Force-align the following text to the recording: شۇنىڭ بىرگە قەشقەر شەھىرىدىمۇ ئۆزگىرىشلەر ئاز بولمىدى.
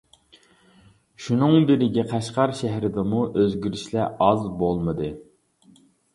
شۇنىڭ 1.25 1.67
بىرگە 1.71 2.05
قەشقەر 2.13 2.55
شەھىرىدىمۇ 2.61 3.21
ئۆزگىرىشلەر 3.37 4.19
ئاز 4.31 4.43
بولمىدى. 4.65 5.13